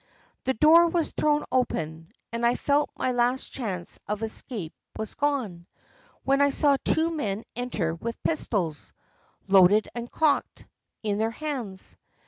[0.45, 5.67] The door was thrown open, and I felt my last chance of escape was gone,
[6.23, 8.93] when I saw two men enter with pistols,
[9.47, 10.65] loaded and cocked,
[11.03, 11.97] in their hands.